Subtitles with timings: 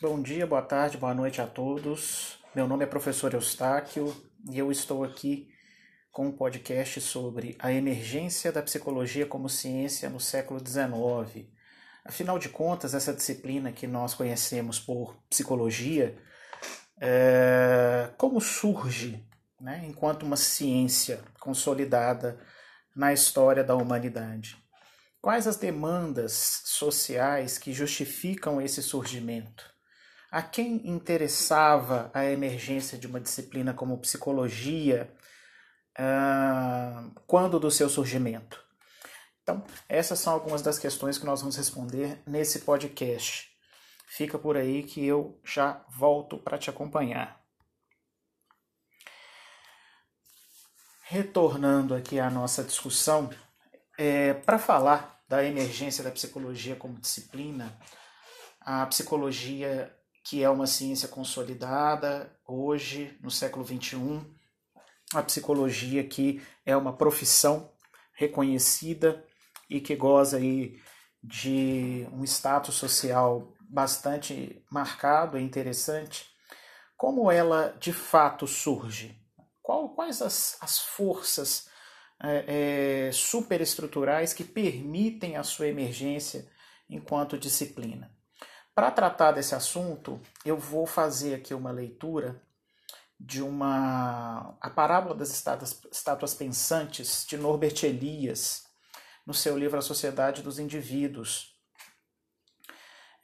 [0.00, 2.38] Bom dia, boa tarde, boa noite a todos.
[2.54, 4.14] Meu nome é professor Eustáquio
[4.48, 5.48] e eu estou aqui
[6.12, 11.48] com um podcast sobre a emergência da psicologia como ciência no século XIX.
[12.04, 16.16] Afinal de contas, essa disciplina que nós conhecemos por psicologia,
[17.00, 19.26] é, como surge
[19.60, 22.38] né, enquanto uma ciência consolidada
[22.94, 24.56] na história da humanidade?
[25.20, 29.76] Quais as demandas sociais que justificam esse surgimento?
[30.30, 35.10] A quem interessava a emergência de uma disciplina como psicologia
[35.98, 38.62] uh, quando do seu surgimento?
[39.42, 43.48] Então, essas são algumas das questões que nós vamos responder nesse podcast.
[44.06, 47.42] Fica por aí que eu já volto para te acompanhar.
[51.04, 53.30] Retornando aqui à nossa discussão,
[53.96, 57.74] é, para falar da emergência da psicologia como disciplina,
[58.60, 59.97] a psicologia
[60.28, 64.20] que é uma ciência consolidada hoje, no século XXI,
[65.14, 67.72] a psicologia que é uma profissão
[68.12, 69.24] reconhecida
[69.70, 70.78] e que goza aí
[71.22, 76.26] de um status social bastante marcado e interessante,
[76.94, 79.18] como ela de fato surge?
[79.62, 81.70] Qual, quais as, as forças
[82.22, 86.46] é, é, superestruturais que permitem a sua emergência
[86.86, 88.17] enquanto disciplina?
[88.78, 92.40] Para tratar desse assunto, eu vou fazer aqui uma leitura
[93.18, 98.68] de uma a parábola das estátuas, estátuas pensantes de Norbert Elias
[99.26, 101.58] no seu livro A Sociedade dos Indivíduos.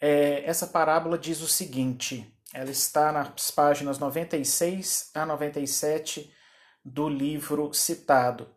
[0.01, 6.35] É, essa parábola diz o seguinte: ela está nas páginas 96 a 97
[6.85, 8.53] do livro citado.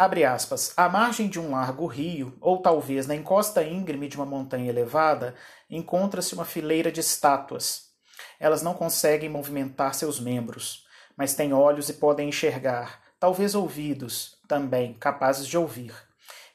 [0.00, 4.24] Abre aspas, à margem de um largo rio, ou talvez na encosta íngreme de uma
[4.24, 5.34] montanha elevada,
[5.68, 7.90] encontra-se uma fileira de estátuas.
[8.38, 14.94] Elas não conseguem movimentar seus membros, mas têm olhos e podem enxergar, talvez ouvidos, também
[14.94, 15.92] capazes de ouvir.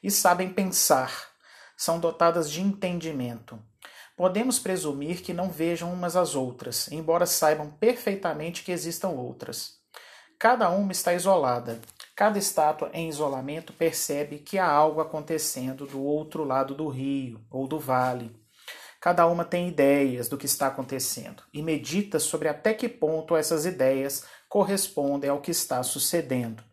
[0.02, 1.12] E sabem pensar.
[1.76, 3.62] São dotadas de entendimento.
[4.16, 9.76] Podemos presumir que não vejam umas às outras, embora saibam perfeitamente que existam outras.
[10.36, 11.80] Cada uma está isolada,
[12.16, 17.68] Cada estátua em isolamento percebe que há algo acontecendo do outro lado do rio ou
[17.68, 18.34] do vale.
[18.98, 23.66] Cada uma tem ideias do que está acontecendo e medita sobre até que ponto essas
[23.66, 26.64] ideias correspondem ao que está sucedendo.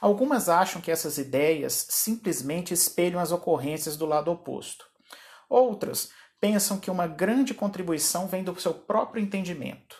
[0.00, 4.86] Algumas acham que essas ideias simplesmente espelham as ocorrências do lado oposto.
[5.48, 6.10] Outras
[6.40, 9.96] pensam que uma grande contribuição vem do seu próprio entendimento.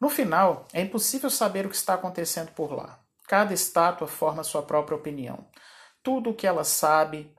[0.00, 2.98] No final, é impossível saber o que está acontecendo por lá.
[3.30, 5.46] Cada estátua forma sua própria opinião.
[6.02, 7.32] Tudo o que ela sabe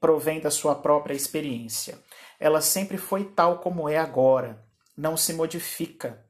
[0.00, 2.02] provém da sua própria experiência.
[2.38, 6.24] Ela sempre foi tal como é agora, não se modifica.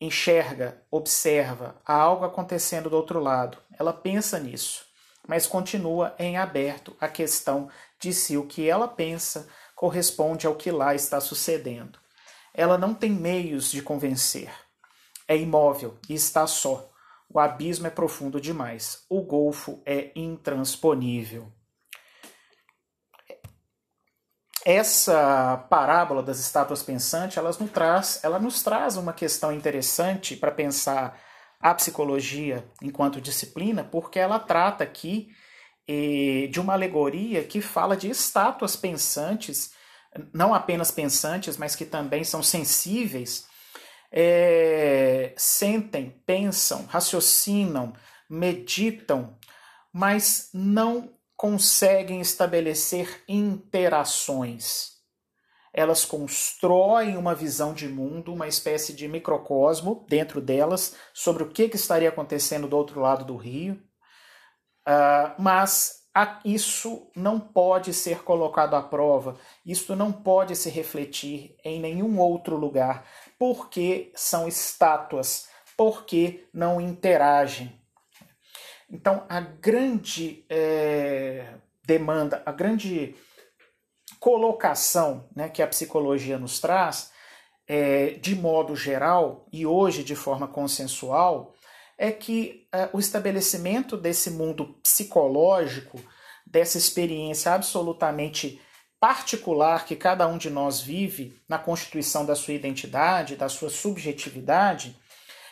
[0.00, 3.58] Enxerga, observa, há algo acontecendo do outro lado.
[3.76, 4.86] Ela pensa nisso,
[5.26, 10.70] mas continua em aberto a questão de se o que ela pensa corresponde ao que
[10.70, 11.98] lá está sucedendo.
[12.54, 14.48] Ela não tem meios de convencer.
[15.26, 16.92] É imóvel e está só
[17.28, 19.04] o abismo é profundo demais.
[19.08, 21.52] O golfo é intransponível.
[24.64, 30.50] Essa parábola das estátuas pensantes, ela nos traz, ela nos traz uma questão interessante para
[30.50, 31.20] pensar
[31.60, 35.28] a psicologia enquanto disciplina, porque ela trata aqui
[35.86, 39.70] eh, de uma alegoria que fala de estátuas pensantes,
[40.32, 43.46] não apenas pensantes, mas que também são sensíveis
[44.10, 47.92] é, sentem, pensam, raciocinam,
[48.28, 49.36] meditam,
[49.92, 54.96] mas não conseguem estabelecer interações.
[55.72, 61.68] Elas constroem uma visão de mundo, uma espécie de microcosmo dentro delas sobre o que,
[61.68, 63.74] que estaria acontecendo do outro lado do rio,
[64.88, 66.06] uh, mas
[66.44, 72.56] isso não pode ser colocado à prova, isso não pode se refletir em nenhum outro
[72.56, 73.06] lugar,
[73.38, 77.80] porque são estátuas, porque não interagem.
[78.90, 81.54] Então, a grande é,
[81.84, 83.14] demanda, a grande
[84.20, 87.10] colocação né, que a psicologia nos traz,
[87.66, 91.54] é, de modo geral, e hoje de forma consensual,
[91.98, 95.98] é que é, o estabelecimento desse mundo psicológico,
[96.46, 98.60] dessa experiência absolutamente
[99.06, 104.98] particular que cada um de nós vive na constituição da sua identidade, da sua subjetividade,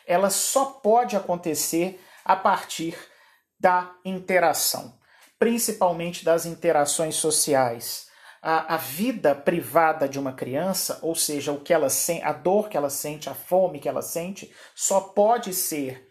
[0.05, 2.99] ela só pode acontecer a partir
[3.61, 4.99] da interação,
[5.39, 8.09] principalmente das interações sociais.
[8.43, 11.87] a, a vida privada de uma criança, ou seja, o que ela
[12.25, 16.11] a dor que ela sente, a fome que ela sente, só pode ser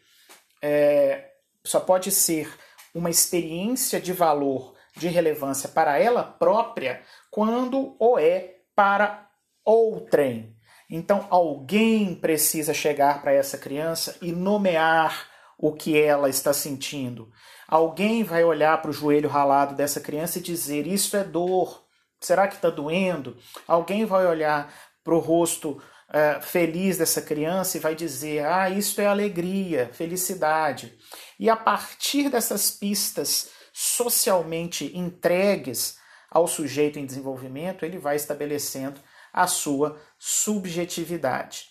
[0.62, 1.30] é,
[1.62, 2.58] só pode ser
[2.96, 7.02] uma experiência de valor, de relevância para ela própria,
[7.34, 9.28] quando o é para
[9.66, 10.56] outrem.
[10.88, 15.28] Então, alguém precisa chegar para essa criança e nomear
[15.58, 17.32] o que ela está sentindo.
[17.68, 21.84] Alguém vai olhar para o joelho ralado dessa criança e dizer: Isso é dor.
[22.22, 23.36] Será que está doendo?
[23.68, 24.72] Alguém vai olhar
[25.04, 30.96] para o rosto uh, feliz dessa criança e vai dizer: Ah, isso é alegria, felicidade.
[31.40, 35.98] E a partir dessas pistas socialmente entregues
[36.34, 39.00] ao sujeito em desenvolvimento, ele vai estabelecendo
[39.32, 41.68] a sua subjetividade.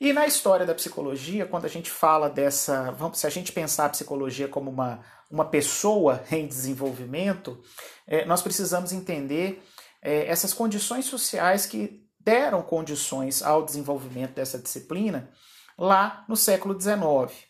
[0.00, 2.94] E na história da psicologia, quando a gente fala dessa.
[3.14, 7.60] Se a gente pensar a psicologia como uma, uma pessoa em desenvolvimento,
[8.06, 9.60] é, nós precisamos entender
[10.00, 15.30] é, essas condições sociais que deram condições ao desenvolvimento dessa disciplina
[15.76, 17.48] lá no século XIX.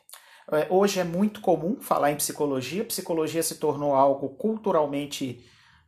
[0.50, 5.44] É, hoje é muito comum falar em psicologia, psicologia se tornou algo culturalmente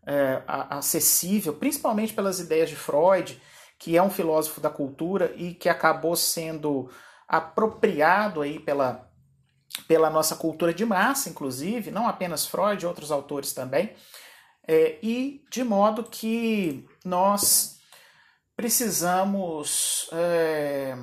[0.07, 3.41] é, acessível, principalmente pelas ideias de Freud,
[3.79, 6.91] que é um filósofo da cultura e que acabou sendo
[7.27, 9.09] apropriado aí pela,
[9.87, 13.95] pela nossa cultura de massa, inclusive, não apenas Freud, outros autores também,
[14.67, 17.81] é, e de modo que nós
[18.57, 20.97] precisamos, é,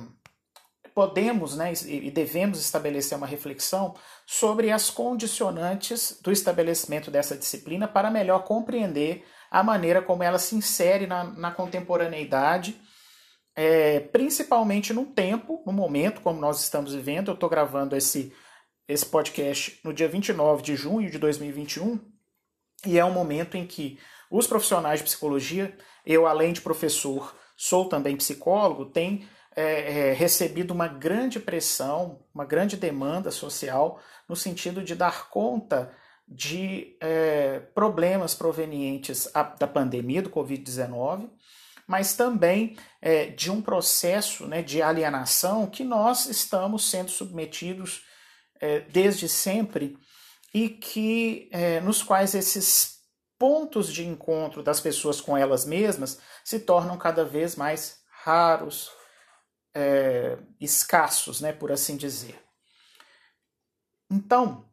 [0.98, 3.94] podemos né, e devemos estabelecer uma reflexão
[4.26, 10.56] sobre as condicionantes do estabelecimento dessa disciplina para melhor compreender a maneira como ela se
[10.56, 12.80] insere na, na contemporaneidade,
[13.54, 17.28] é, principalmente no tempo, no momento como nós estamos vivendo.
[17.28, 18.34] Eu estou gravando esse,
[18.88, 22.00] esse podcast no dia 29 de junho de 2021
[22.84, 27.88] e é um momento em que os profissionais de psicologia, eu além de professor, sou
[27.88, 29.28] também psicólogo, tem
[29.58, 35.92] é, é, recebido uma grande pressão, uma grande demanda social no sentido de dar conta
[36.28, 41.28] de é, problemas provenientes a, da pandemia do Covid-19,
[41.88, 48.04] mas também é, de um processo né, de alienação que nós estamos sendo submetidos
[48.60, 49.98] é, desde sempre
[50.54, 52.98] e que é, nos quais esses
[53.36, 58.96] pontos de encontro das pessoas com elas mesmas se tornam cada vez mais raros,
[59.74, 62.42] é, escassos, né, por assim dizer.
[64.10, 64.68] Então,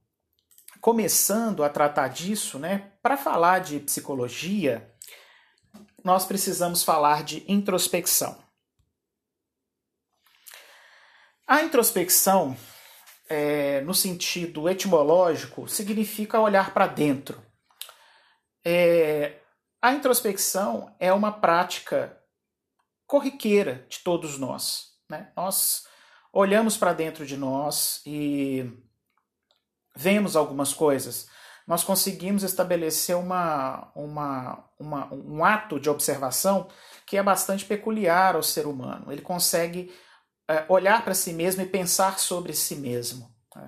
[0.79, 4.93] começando a tratar disso, né, para falar de psicologia,
[6.03, 8.43] nós precisamos falar de introspecção.
[11.47, 12.57] A introspecção,
[13.29, 17.43] é, no sentido etimológico, significa olhar para dentro.
[18.63, 19.39] É,
[19.81, 22.19] a introspecção é uma prática
[23.07, 24.93] corriqueira de todos nós.
[25.09, 25.31] Né?
[25.35, 25.85] Nós
[26.33, 28.69] olhamos para dentro de nós e
[29.95, 31.27] vemos algumas coisas,
[31.65, 36.67] nós conseguimos estabelecer uma, uma, uma, um ato de observação
[37.07, 39.11] que é bastante peculiar ao ser humano.
[39.11, 39.91] Ele consegue
[40.47, 43.33] é, olhar para si mesmo e pensar sobre si mesmo.
[43.55, 43.67] Né?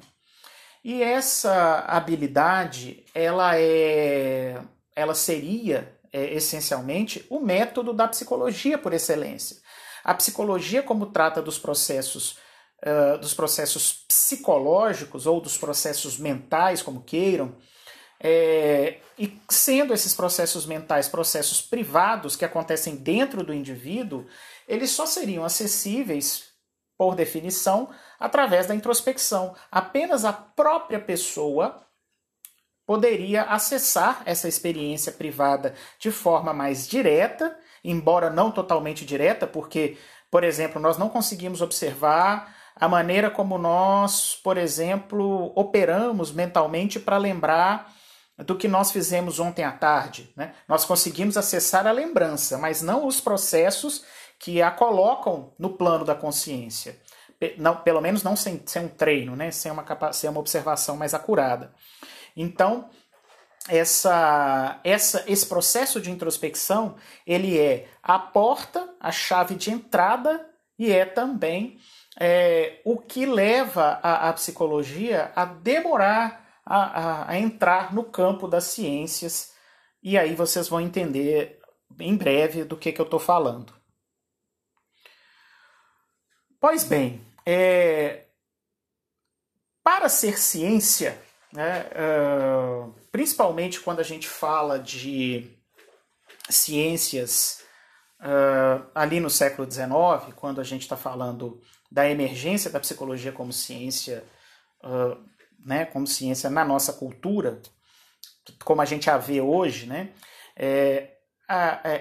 [0.84, 4.62] E essa habilidade, ela é,
[4.96, 9.58] ela seria é, essencialmente o método da psicologia por excelência.
[10.04, 12.38] A psicologia, como trata dos processos
[12.84, 17.56] uh, dos processos psicológicos ou dos processos mentais, como queiram,
[18.20, 24.26] é, e sendo esses processos mentais processos privados que acontecem dentro do indivíduo,
[24.68, 26.48] eles só seriam acessíveis,
[26.98, 27.90] por definição,
[28.20, 29.56] através da introspecção.
[29.72, 31.87] Apenas a própria pessoa
[32.88, 37.54] poderia acessar essa experiência privada de forma mais direta,
[37.84, 39.98] embora não totalmente direta, porque,
[40.32, 47.18] por exemplo, nós não conseguimos observar a maneira como nós, por exemplo, operamos mentalmente para
[47.18, 47.94] lembrar
[48.38, 50.32] do que nós fizemos ontem à tarde.
[50.36, 50.54] Né?
[50.66, 54.06] Nós conseguimos acessar a lembrança, mas não os processos
[54.40, 56.98] que a colocam no plano da consciência.
[57.84, 59.52] Pelo menos não sem, sem um treino, né?
[59.52, 61.74] sem, uma, sem uma observação mais acurada.
[62.38, 62.90] Então,
[63.68, 70.92] essa, essa, esse processo de introspecção ele é a porta, a chave de entrada e
[70.92, 71.80] é também
[72.20, 78.48] é, o que leva a, a, psicologia a demorar a, a, a entrar no campo
[78.48, 79.54] das ciências,
[80.02, 81.60] e aí vocês vão entender
[82.00, 83.74] em breve do que, que eu estou falando.
[86.60, 88.26] Pois bem, é,
[89.84, 91.22] para ser ciência,
[91.58, 95.58] né, uh, principalmente quando a gente fala de
[96.48, 97.64] ciências
[98.22, 101.60] uh, ali no século XIX, quando a gente está falando
[101.92, 104.24] da emergência da psicologia como ciência,
[104.84, 105.18] uh,
[105.66, 107.60] né, como ciência na nossa cultura,
[108.64, 110.14] como a gente a vê hoje, né,
[110.56, 111.14] é,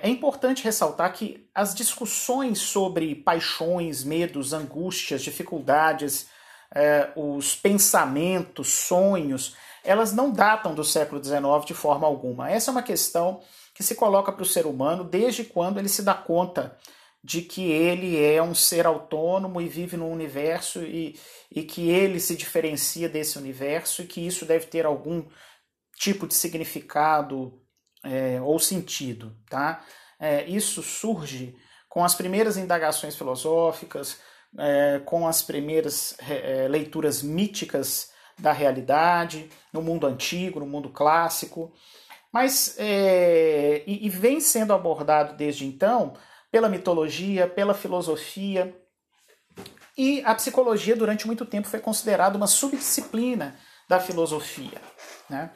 [0.02, 6.28] é importante ressaltar que as discussões sobre paixões, medos, angústias, dificuldades,
[6.74, 12.50] é, os pensamentos, sonhos, elas não datam do século XIX de forma alguma.
[12.50, 13.40] Essa é uma questão
[13.74, 16.76] que se coloca para o ser humano desde quando ele se dá conta
[17.22, 21.18] de que ele é um ser autônomo e vive no universo e,
[21.50, 25.24] e que ele se diferencia desse universo e que isso deve ter algum
[25.96, 27.60] tipo de significado
[28.04, 29.36] é, ou sentido.
[29.50, 29.84] Tá?
[30.20, 31.56] É, isso surge
[31.88, 34.20] com as primeiras indagações filosóficas,
[34.58, 41.72] é, com as primeiras é, leituras míticas da realidade, no mundo antigo, no mundo clássico,
[42.32, 46.14] mas é, e, e vem sendo abordado desde então
[46.50, 48.76] pela mitologia, pela filosofia.
[49.96, 53.56] E a psicologia, durante muito tempo, foi considerada uma subdisciplina
[53.88, 54.80] da filosofia.
[55.30, 55.50] Né?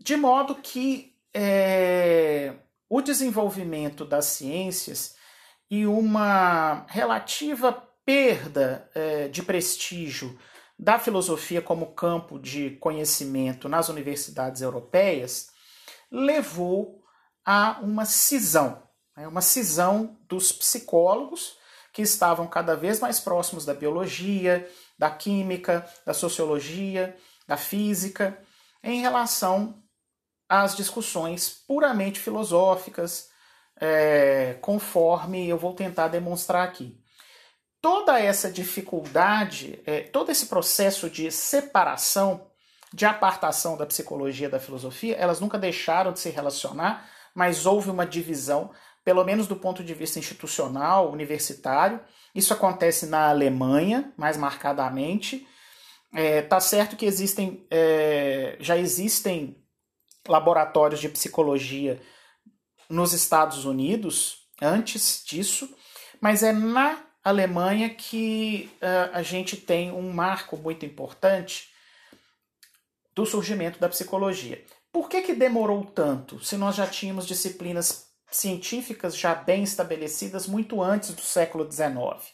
[0.00, 2.54] De modo que é,
[2.88, 5.16] o desenvolvimento das ciências
[5.70, 10.38] e uma relativa perda é, de prestígio
[10.78, 15.50] da filosofia como campo de conhecimento nas universidades europeias
[16.10, 17.02] levou
[17.44, 18.82] a uma cisão,
[19.16, 21.58] né, uma cisão dos psicólogos
[21.92, 27.16] que estavam cada vez mais próximos da biologia, da química, da sociologia,
[27.48, 28.38] da física,
[28.84, 29.82] em relação
[30.48, 33.30] às discussões puramente filosóficas,
[33.80, 37.00] é, conforme eu vou tentar demonstrar aqui
[37.86, 42.50] toda essa dificuldade, é, todo esse processo de separação,
[42.92, 48.04] de apartação da psicologia da filosofia, elas nunca deixaram de se relacionar, mas houve uma
[48.04, 48.72] divisão,
[49.04, 52.00] pelo menos do ponto de vista institucional, universitário.
[52.34, 55.46] Isso acontece na Alemanha, mais marcadamente.
[56.12, 59.64] É, tá certo que existem, é, já existem
[60.26, 62.02] laboratórios de psicologia
[62.90, 65.72] nos Estados Unidos antes disso,
[66.20, 71.72] mas é na Alemanha que uh, a gente tem um marco muito importante
[73.12, 74.64] do surgimento da psicologia.
[74.92, 80.80] Por que, que demorou tanto, se nós já tínhamos disciplinas científicas já bem estabelecidas muito
[80.80, 82.32] antes do século XIX?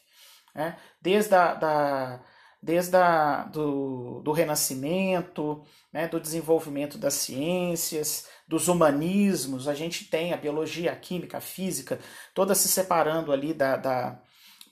[0.54, 0.76] Né?
[1.00, 2.22] Desde, a, da,
[2.62, 10.34] desde a, do, do Renascimento, né, do desenvolvimento das ciências, dos humanismos, a gente tem
[10.34, 11.98] a biologia, a química, a física,
[12.34, 14.22] todas se separando ali da, da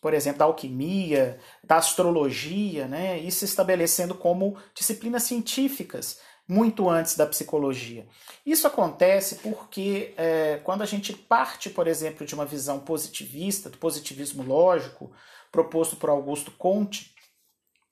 [0.00, 6.18] por exemplo, da alquimia, da astrologia, né, e se estabelecendo como disciplinas científicas
[6.50, 8.08] muito antes da psicologia.
[8.44, 13.78] Isso acontece porque é, quando a gente parte, por exemplo, de uma visão positivista, do
[13.78, 15.12] positivismo lógico,
[15.52, 17.14] proposto por Augusto Comte,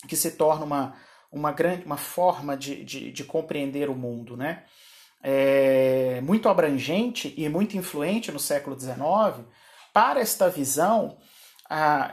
[0.08, 0.96] que se torna uma,
[1.30, 4.64] uma grande uma forma de, de, de compreender o mundo, né?
[5.22, 9.46] É, muito abrangente e muito influente no século XIX,
[9.92, 11.16] para esta visão,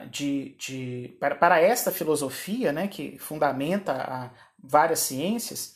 [0.09, 4.29] de, de para, para, esta filosofia, né, que fundamenta a
[4.62, 5.75] várias ciências,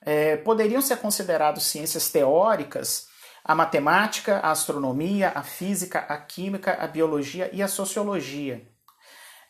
[0.00, 3.08] é, poderiam ser considerados ciências teóricas
[3.48, 8.68] a matemática, a astronomia, a física, a química, a biologia e a sociologia.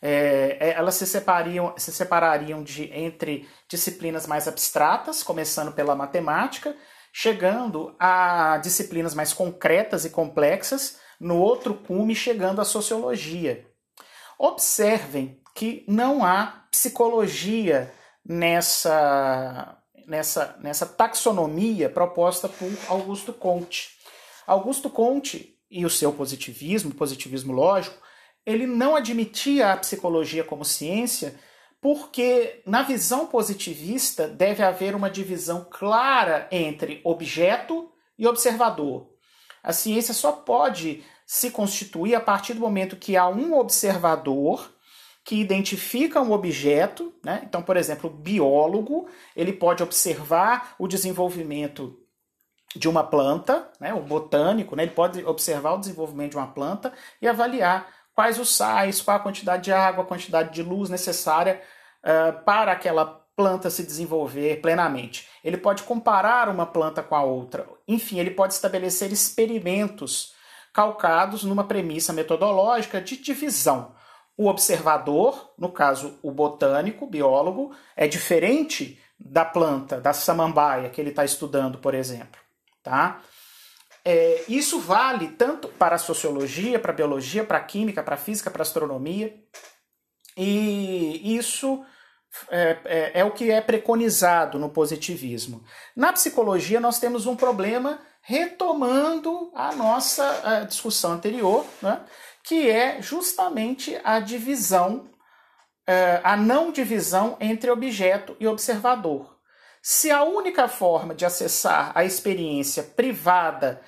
[0.01, 6.73] É, é elas se, separariam, se separariam de, entre disciplinas mais abstratas, começando pela matemática,
[7.11, 13.68] chegando a disciplinas mais concretas e complexas, no outro cume chegando à sociologia.
[14.41, 17.93] Observem que não há psicologia
[18.25, 19.77] nessa,
[20.07, 23.97] nessa, nessa taxonomia proposta por Augusto Comte.
[24.47, 28.01] Augusto Comte e o seu positivismo, positivismo lógico,
[28.45, 31.37] ele não admitia a psicologia como ciência
[31.81, 39.09] porque, na visão positivista, deve haver uma divisão clara entre objeto e observador.
[39.61, 44.73] A ciência só pode se constitui a partir do momento que há um observador
[45.23, 47.41] que identifica um objeto, né?
[47.43, 51.99] Então, por exemplo, o biólogo, ele pode observar o desenvolvimento
[52.75, 53.93] de uma planta, né?
[53.93, 54.81] O botânico, né?
[54.81, 59.19] Ele pode observar o desenvolvimento de uma planta e avaliar quais os sais, qual a
[59.19, 61.61] quantidade de água, a quantidade de luz necessária
[62.03, 63.05] uh, para aquela
[63.35, 65.27] planta se desenvolver plenamente.
[65.43, 67.69] Ele pode comparar uma planta com a outra.
[67.87, 70.38] Enfim, ele pode estabelecer experimentos
[70.73, 73.95] calcados numa premissa metodológica de divisão.
[74.37, 81.09] O observador, no caso o botânico, biólogo, é diferente da planta, da samambaia que ele
[81.09, 82.39] está estudando, por exemplo.
[82.81, 83.21] Tá?
[84.03, 88.17] é, isso vale tanto para a sociologia, para a biologia, para a química, para a
[88.17, 89.35] física, para a astronomia.
[90.37, 91.83] E isso
[92.49, 95.63] é, é, é, o que é preconizado no positivismo.
[95.95, 97.99] Na psicologia, nós temos um problema
[98.29, 101.99] retomando a nossa a discussão anterior, né,
[102.43, 105.09] que é justamente a divisão,
[105.87, 109.35] é, a não divisão entre objeto e observador.
[109.81, 113.81] Se a única forma de acessar a experiência privada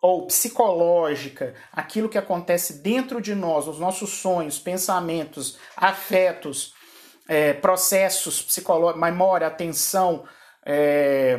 [0.00, 6.72] ou psicológica, aquilo que acontece dentro de nós, os nossos sonhos, pensamentos, afetos,
[7.28, 10.24] é, processos psicológicos, memória, atenção,
[10.64, 11.38] é,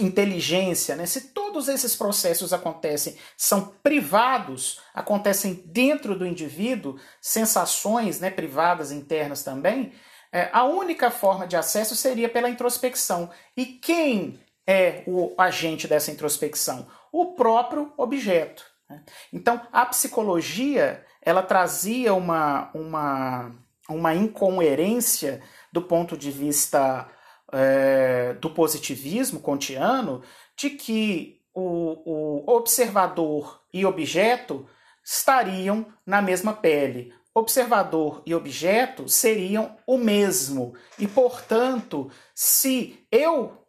[0.00, 1.06] inteligência, né?
[1.06, 9.42] se todos esses processos acontecem, são privados, acontecem dentro do indivíduo, sensações né, privadas internas
[9.42, 9.92] também,
[10.32, 13.30] é, a única forma de acesso seria pela introspecção.
[13.56, 16.88] E quem é o agente dessa introspecção?
[17.12, 18.64] O próprio objeto.
[18.90, 19.00] Né?
[19.32, 23.52] Então, a psicologia ela trazia uma, uma,
[23.88, 25.40] uma incoerência
[25.72, 27.08] do ponto de vista
[27.52, 30.22] é, do positivismo kantiano,
[30.56, 34.66] de que o, o observador e objeto
[35.04, 40.74] estariam na mesma pele observador e objeto seriam o mesmo.
[40.98, 43.66] E, portanto, se eu,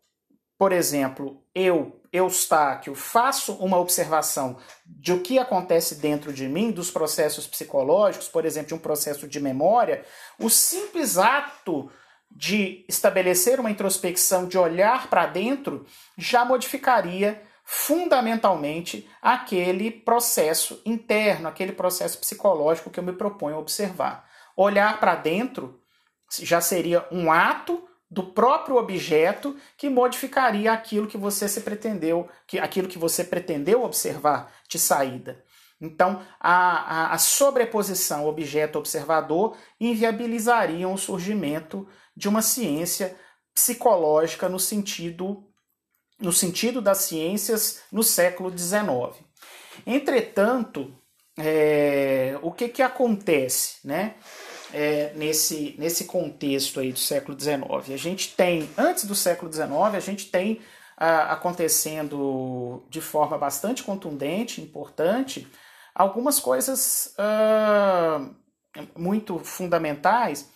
[0.57, 6.91] por exemplo, eu, Eustáquio, faço uma observação de o que acontece dentro de mim, dos
[6.91, 10.05] processos psicológicos, por exemplo, de um processo de memória,
[10.39, 11.89] o simples ato
[12.35, 15.85] de estabelecer uma introspecção, de olhar para dentro,
[16.17, 24.29] já modificaria fundamentalmente aquele processo interno, aquele processo psicológico que eu me proponho observar.
[24.55, 25.79] Olhar para dentro
[26.41, 32.59] já seria um ato do próprio objeto que modificaria aquilo que você se pretendeu, que
[32.59, 35.43] aquilo que você pretendeu observar de saída.
[35.79, 43.15] Então, a, a, a sobreposição objeto-observador inviabilizariam o surgimento de uma ciência
[43.53, 45.43] psicológica no sentido
[46.17, 49.21] no sentido das ciências no século XIX.
[49.85, 50.95] Entretanto,
[51.37, 54.15] é, o que, que acontece né,
[54.73, 57.93] é, nesse, nesse contexto aí do século XIX?
[57.93, 60.61] A gente tem, antes do século XIX, a gente tem
[60.97, 65.45] acontecendo de forma bastante contundente, importante,
[65.95, 68.35] algumas coisas uh,
[68.95, 70.53] muito fundamentais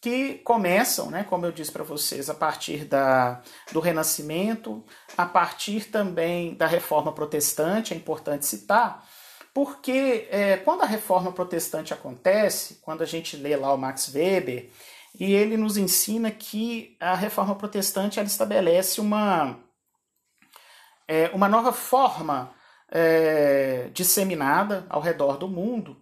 [0.00, 4.84] que começam, né, como eu disse para vocês, a partir da, do Renascimento,
[5.16, 9.04] a partir também da Reforma Protestante, é importante citar,
[9.52, 14.70] porque é, quando a Reforma Protestante acontece, quando a gente lê lá o Max Weber,
[15.18, 19.58] e ele nos ensina que a Reforma Protestante ela estabelece uma,
[21.08, 22.54] é, uma nova forma
[22.90, 25.96] é, disseminada ao redor do mundo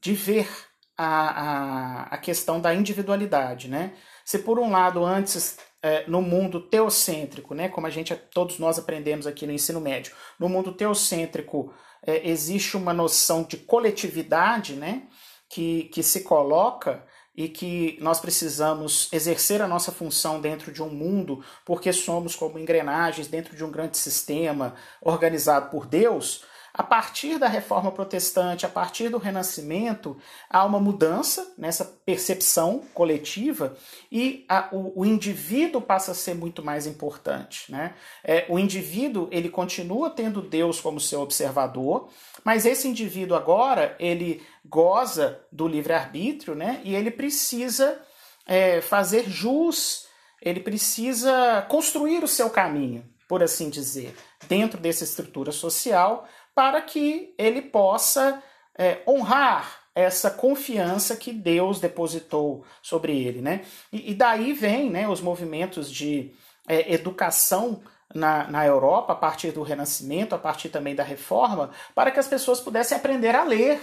[0.00, 0.48] de ver
[0.96, 3.94] a, a, a questão da individualidade, né?
[4.24, 8.78] Se por um lado antes é, no mundo teocêntrico, né, como a gente todos nós
[8.78, 11.72] aprendemos aqui no ensino médio, no mundo teocêntrico
[12.06, 15.08] é, existe uma noção de coletividade, né,
[15.48, 17.04] que, que se coloca
[17.40, 22.58] e que nós precisamos exercer a nossa função dentro de um mundo, porque somos como
[22.58, 26.44] engrenagens dentro de um grande sistema organizado por Deus.
[26.72, 30.16] A partir da reforma protestante, a partir do renascimento,
[30.48, 33.76] há uma mudança nessa percepção coletiva
[34.10, 37.70] e a, o, o, indivíduo passa a ser muito mais importante.
[37.72, 37.94] Né?
[38.22, 42.08] É, o indivíduo ele continua tendo Deus como seu observador,
[42.44, 46.80] mas esse indivíduo agora ele goza do livre-arbítrio né?
[46.84, 48.00] e ele precisa
[48.46, 50.06] é, fazer jus,
[50.40, 54.14] ele precisa construir o seu caminho, por assim dizer,
[54.48, 58.42] dentro dessa estrutura social para que ele possa
[58.76, 63.62] é, honrar essa confiança que Deus depositou sobre ele, né?
[63.92, 66.32] E, e daí vem, né, os movimentos de
[66.68, 67.82] é, educação
[68.14, 72.28] na, na Europa a partir do Renascimento, a partir também da Reforma, para que as
[72.28, 73.80] pessoas pudessem aprender a ler,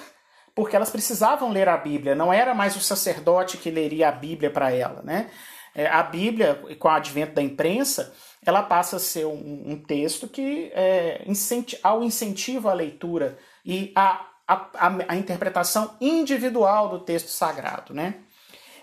[0.56, 2.16] porque elas precisavam ler a Bíblia.
[2.16, 5.30] Não era mais o sacerdote que leria a Bíblia para ela, né?
[5.78, 8.12] É, a Bíblia, com o advento da imprensa,
[8.44, 13.92] ela passa a ser um, um texto que, é, incenti ao incentivo à leitura e
[13.96, 14.70] à, à,
[15.08, 18.16] à, interpretação individual do texto sagrado, né?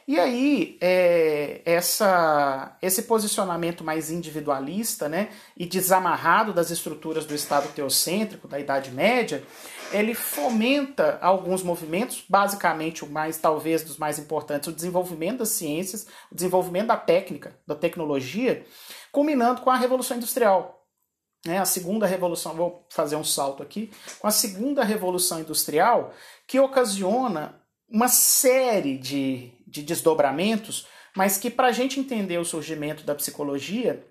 [0.07, 7.73] E aí, é, essa, esse posicionamento mais individualista né, e desamarrado das estruturas do Estado
[7.73, 9.43] teocêntrico da Idade Média,
[9.92, 16.07] ele fomenta alguns movimentos, basicamente o mais, talvez, dos mais importantes, o desenvolvimento das ciências,
[16.31, 18.64] o desenvolvimento da técnica, da tecnologia,
[19.12, 20.81] culminando com a Revolução Industrial.
[21.47, 26.12] né, a segunda revolução, vou fazer um salto aqui, com a segunda revolução industrial,
[26.47, 33.05] que ocasiona uma série de, de desdobramentos, mas que para a gente entender o surgimento
[33.05, 34.05] da psicologia,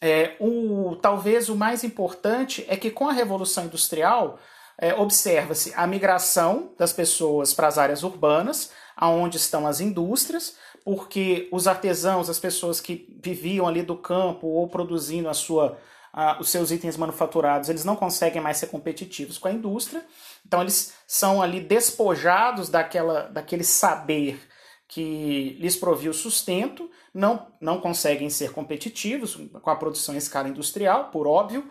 [0.00, 4.38] é, o, talvez o mais importante é que com a revolução industrial
[4.78, 11.48] é, observa-se a migração das pessoas para as áreas urbanas, aonde estão as indústrias, porque
[11.52, 15.76] os artesãos, as pessoas que viviam ali do campo ou produzindo a sua
[16.14, 20.04] uh, os seus itens manufaturados, eles não conseguem mais ser competitivos com a indústria.
[20.46, 24.40] Então eles são ali despojados daquela, daquele saber
[24.86, 31.10] que lhes proviu sustento, não, não conseguem ser competitivos com a produção em escala industrial,
[31.10, 31.68] por óbvio,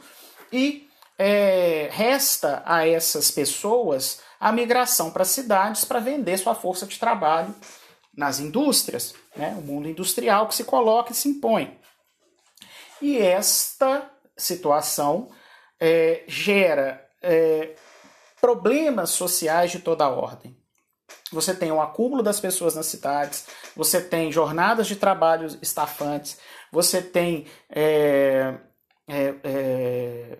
[0.52, 0.87] e
[1.18, 7.56] é, resta a essas pessoas a migração para cidades para vender sua força de trabalho
[8.16, 9.56] nas indústrias, né?
[9.58, 11.80] o mundo industrial que se coloca e se impõe.
[13.02, 15.30] E esta situação
[15.80, 17.76] é, gera é,
[18.42, 20.58] problemas sociais de toda a ordem.
[21.32, 26.40] Você tem o acúmulo das pessoas nas cidades, você tem jornadas de trabalho estafantes,
[26.72, 28.56] você tem é,
[29.08, 30.38] é, é,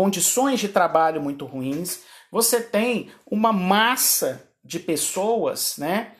[0.00, 6.12] condições de trabalho muito ruins, você tem uma massa de pessoas né,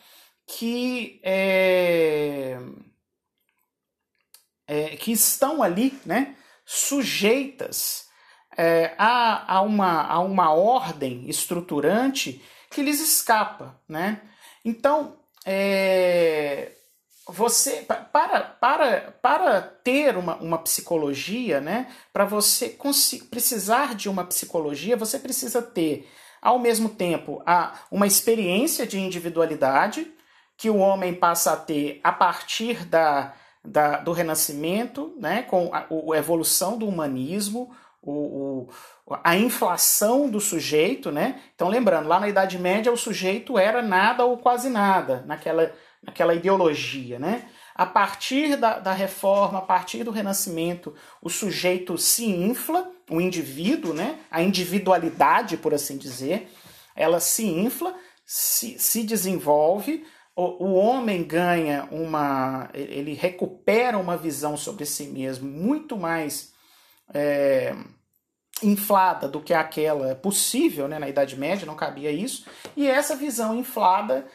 [0.46, 2.58] que, é,
[4.66, 8.04] é, que estão ali né, sujeitas
[8.54, 13.80] é, a, a, uma, a uma ordem estruturante que lhes escapa.
[13.88, 14.20] Né?
[14.62, 15.16] Então,
[15.46, 16.72] é,
[17.28, 22.76] você para, para, para ter uma, uma psicologia, né, para você
[23.30, 26.08] precisar de uma psicologia, você precisa ter,
[26.40, 30.12] ao mesmo tempo, a, uma experiência de individualidade
[30.56, 35.86] que o homem passa a ter a partir da, da, do Renascimento, né, com a,
[35.88, 38.68] a evolução do humanismo, o,
[39.06, 41.40] o, a inflação do sujeito, né?
[41.54, 45.70] Então, lembrando, lá na Idade Média o sujeito era nada ou quase nada, naquela,
[46.02, 47.48] naquela ideologia, né?
[47.74, 53.94] A partir da, da reforma, a partir do renascimento, o sujeito se infla, o indivíduo,
[53.94, 54.18] né?
[54.30, 56.50] A individualidade, por assim dizer,
[56.94, 60.04] ela se infla, se, se desenvolve,
[60.36, 62.70] o, homem ganha uma.
[62.72, 66.52] ele recupera uma visão sobre si mesmo muito mais
[67.12, 67.74] é,
[68.62, 73.54] inflada do que aquela possível né, na Idade Média, não cabia isso, e essa visão
[73.54, 74.26] inflada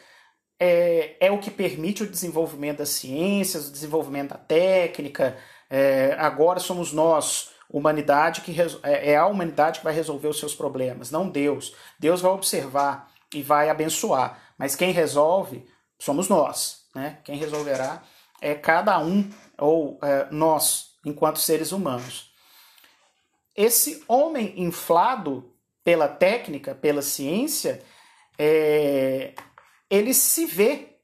[0.59, 5.37] é, é o que permite o desenvolvimento das ciências, o desenvolvimento da técnica.
[5.69, 10.55] É, agora somos nós, humanidade, que é, é a humanidade que vai resolver os seus
[10.55, 11.75] problemas, não Deus.
[11.99, 15.65] Deus vai observar e vai abençoar, mas quem resolve
[15.99, 16.85] somos nós.
[16.95, 17.19] Né?
[17.23, 18.01] Quem resolverá
[18.41, 22.33] é cada um, ou é, nós, enquanto seres humanos.
[23.55, 27.81] Esse homem inflado pela técnica, pela ciência,
[28.37, 29.33] é,
[29.89, 30.99] ele se vê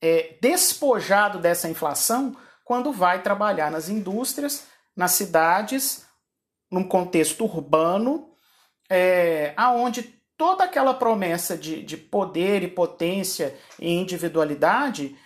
[0.00, 6.06] é, despojado dessa inflação quando vai trabalhar nas indústrias, nas cidades,
[6.70, 8.30] num contexto urbano,
[8.90, 10.02] é, aonde
[10.36, 15.16] toda aquela promessa de, de poder e potência e individualidade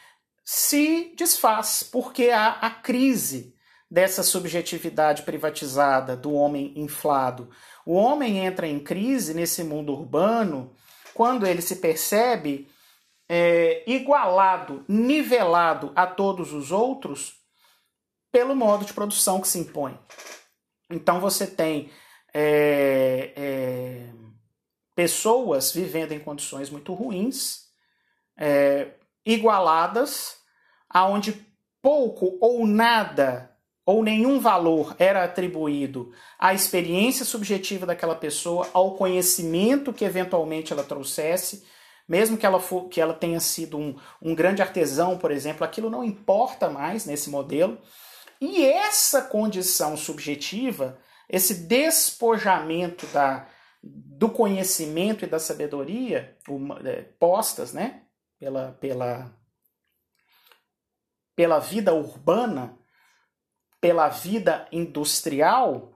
[0.44, 3.54] se desfaz, porque há a crise
[3.90, 7.50] dessa subjetividade privatizada do homem inflado.
[7.84, 10.74] O homem entra em crise nesse mundo urbano
[11.16, 12.68] quando ele se percebe
[13.26, 17.40] é, igualado, nivelado a todos os outros
[18.30, 19.98] pelo modo de produção que se impõe.
[20.90, 21.90] Então você tem
[22.34, 24.12] é, é,
[24.94, 27.62] pessoas vivendo em condições muito ruins,
[28.36, 28.90] é,
[29.24, 30.36] igualadas,
[30.90, 31.46] aonde
[31.80, 33.55] pouco ou nada
[33.86, 40.82] ou nenhum valor era atribuído à experiência subjetiva daquela pessoa, ao conhecimento que eventualmente ela
[40.82, 41.64] trouxesse,
[42.08, 45.88] mesmo que ela, for, que ela tenha sido um, um grande artesão, por exemplo, aquilo
[45.88, 47.78] não importa mais nesse modelo.
[48.40, 53.46] E essa condição subjetiva, esse despojamento da,
[53.82, 56.36] do conhecimento e da sabedoria
[56.84, 58.02] é, postas né,
[58.38, 59.32] pela, pela,
[61.36, 62.76] pela vida urbana,
[63.80, 65.92] pela vida industrial,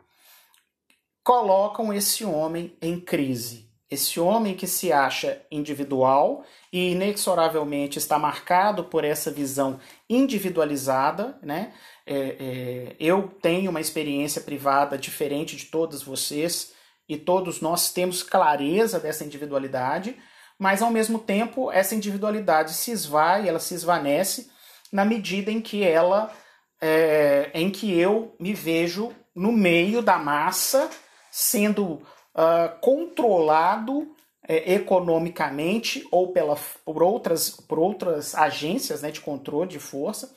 [1.22, 3.70] colocam esse homem em crise.
[3.90, 11.72] Esse homem que se acha individual e inexoravelmente está marcado por essa visão individualizada, né?
[12.06, 16.72] É, é, eu tenho uma experiência privada diferente de todos vocês
[17.08, 20.16] e todos nós temos clareza dessa individualidade,
[20.56, 24.50] mas ao mesmo tempo essa individualidade se esvai, ela se esvanece
[24.92, 26.32] na medida em que ela
[26.80, 30.90] é, em que eu me vejo no meio da massa,
[31.30, 32.02] sendo
[32.34, 34.14] uh, controlado
[34.46, 40.34] é, economicamente ou pela, por, outras, por outras agências né, de controle de força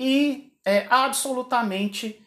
[0.00, 2.20] e é absolutamente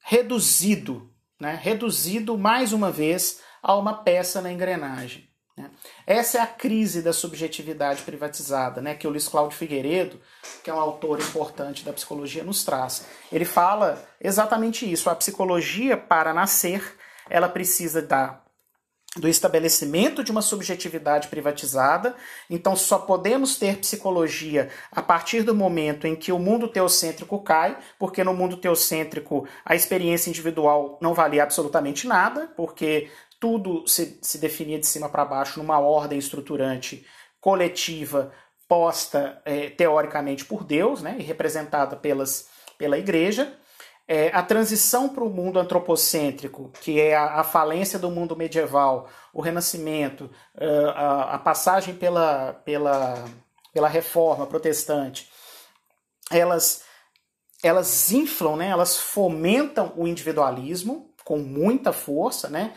[0.00, 5.28] reduzido, né, reduzido mais uma vez a uma peça na engrenagem.
[5.56, 5.70] Né.
[6.06, 10.20] Essa é a crise da subjetividade privatizada, né, que o Luiz Cláudio Figueiredo,
[10.62, 13.06] que é um autor importante da psicologia, nos traz.
[13.32, 15.08] Ele fala exatamente isso.
[15.08, 16.96] A psicologia, para nascer,
[17.30, 18.40] ela precisa da
[19.16, 22.14] do estabelecimento de uma subjetividade privatizada.
[22.50, 27.78] Então, só podemos ter psicologia a partir do momento em que o mundo teocêntrico cai,
[27.98, 33.08] porque no mundo teocêntrico a experiência individual não valia absolutamente nada, porque
[33.44, 37.04] tudo se, se definia de cima para baixo numa ordem estruturante
[37.38, 38.32] coletiva
[38.66, 43.54] posta é, teoricamente por Deus né, e representada pelas, pela igreja.
[44.08, 49.10] É, a transição para o mundo antropocêntrico, que é a, a, falência do mundo medieval,
[49.30, 53.26] o renascimento, é, a, a, passagem pela, pela,
[53.74, 55.30] pela reforma protestante,
[56.30, 56.82] elas,
[57.62, 62.48] elas inflam, né, elas fomentam o individualismo com muita força.
[62.48, 62.74] Né?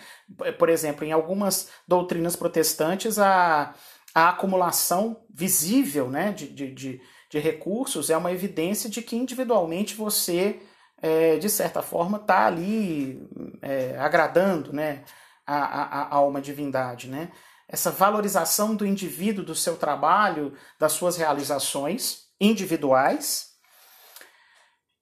[0.57, 3.75] Por exemplo, em algumas doutrinas protestantes, a,
[4.15, 9.93] a acumulação visível né, de, de, de, de recursos é uma evidência de que individualmente
[9.93, 10.59] você
[11.01, 13.27] é, de certa forma, está ali
[13.61, 15.03] é, agradando né,
[15.45, 17.07] a, a, a uma divindade.
[17.07, 17.31] Né?
[17.67, 23.56] Essa valorização do indivíduo, do seu trabalho, das suas realizações individuais.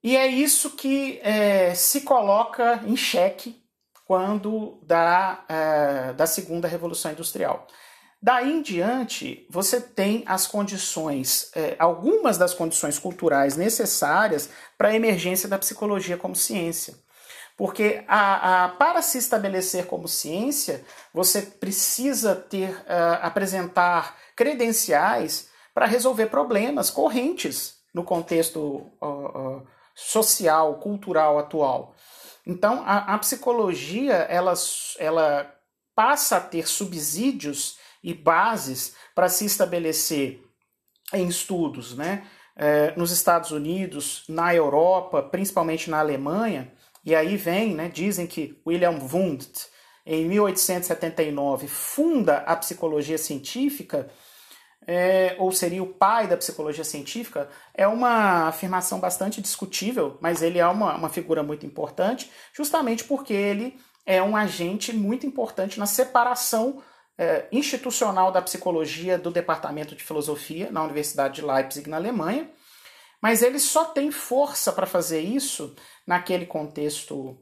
[0.06, 3.60] E é isso que é, se coloca em xeque
[4.06, 7.66] quando da, é, da segunda revolução industrial.
[8.22, 14.96] Daí em diante, você tem as condições, é, algumas das condições culturais necessárias para a
[14.96, 16.94] emergência da psicologia como ciência.
[17.58, 25.88] Porque a, a, para se estabelecer como ciência, você precisa ter, uh, apresentar credenciais para
[25.88, 31.96] resolver problemas correntes no contexto uh, uh, social, cultural atual.
[32.46, 34.54] Então, a, a psicologia ela,
[35.00, 35.52] ela
[35.96, 40.44] passa a ter subsídios e bases para se estabelecer
[41.14, 42.28] em estudos, né?
[42.58, 46.72] É, nos Estados Unidos, na Europa, principalmente na Alemanha,
[47.04, 49.68] e aí vem, né, dizem que William Wundt,
[50.06, 54.10] em 1879, funda a psicologia científica,
[54.88, 60.60] é, ou seria o pai da psicologia científica, é uma afirmação bastante discutível, mas ele
[60.60, 65.88] é uma, uma figura muito importante, justamente porque ele é um agente muito importante na
[65.88, 66.84] separação
[67.18, 72.50] é, institucional da psicologia do Departamento de Filosofia na Universidade de Leipzig, na Alemanha,
[73.22, 77.42] mas ele só tem força para fazer isso naquele contexto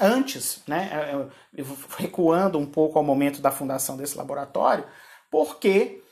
[0.00, 1.64] antes, né, é, é,
[1.98, 4.86] recuando um pouco ao momento da fundação desse laboratório,
[5.30, 6.02] porque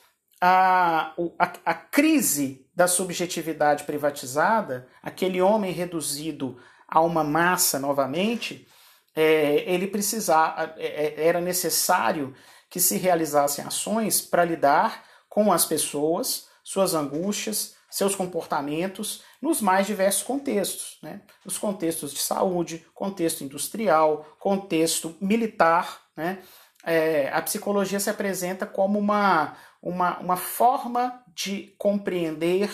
[0.47, 8.69] a, a, a crise da subjetividade privatizada, aquele homem reduzido a uma massa novamente,
[9.17, 12.35] é, ele precisava, é, era necessário
[12.69, 19.87] que se realizassem ações para lidar com as pessoas, suas angústias, seus comportamentos nos mais
[19.87, 21.23] diversos contextos, né?
[21.43, 26.43] Nos contextos de saúde, contexto industrial, contexto militar, né?
[26.85, 32.71] É, a psicologia se apresenta como uma, uma, uma forma de compreender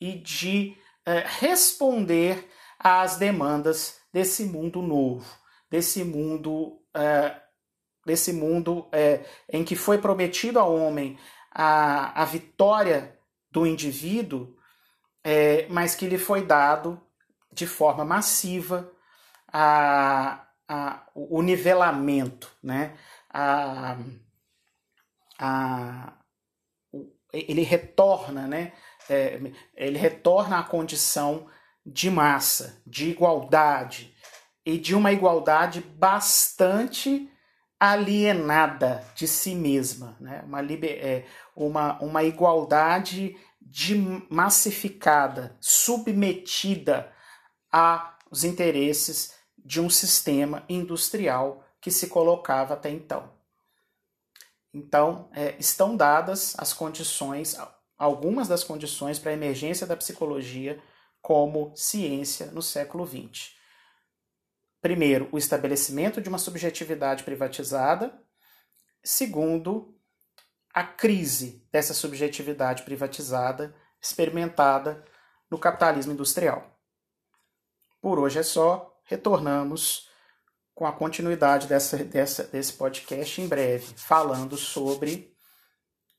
[0.00, 2.48] e de é, responder
[2.78, 5.24] às demandas desse mundo novo,
[5.70, 7.40] desse mundo é,
[8.04, 11.18] desse mundo é, em que foi prometido ao homem
[11.50, 13.18] a, a vitória
[13.50, 14.54] do indivíduo,
[15.22, 17.00] é, mas que lhe foi dado
[17.52, 18.90] de forma massiva
[19.50, 22.96] a, a, o nivelamento, né?
[23.34, 23.96] A,
[25.40, 26.12] a,
[27.32, 28.72] ele retorna, né?
[29.10, 29.40] É,
[29.74, 31.46] ele retorna à condição
[31.84, 34.14] de massa, de igualdade,
[34.64, 37.30] e de uma igualdade bastante
[37.78, 40.42] alienada de si mesma, né?
[40.46, 43.94] uma, é, uma, uma igualdade de
[44.30, 47.12] massificada, submetida
[47.70, 53.30] aos interesses de um sistema industrial que se colocava até então.
[54.72, 57.58] Então, é, estão dadas as condições,
[57.98, 60.82] algumas das condições para a emergência da psicologia
[61.20, 63.52] como ciência no século XX.
[64.80, 68.18] Primeiro, o estabelecimento de uma subjetividade privatizada.
[69.02, 69.94] Segundo,
[70.72, 75.04] a crise dessa subjetividade privatizada experimentada
[75.50, 76.80] no capitalismo industrial.
[78.00, 78.90] Por hoje é só.
[79.04, 80.13] retornamos
[80.74, 85.32] com a continuidade dessa, dessa, desse podcast em breve, falando sobre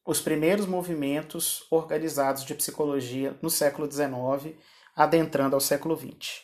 [0.06, 4.56] os primeiros movimentos organizados de psicologia no século XIX,
[4.96, 6.44] adentrando ao século XX.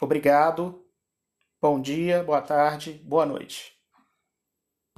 [0.00, 0.84] Obrigado,
[1.60, 3.75] bom dia, boa tarde, boa noite.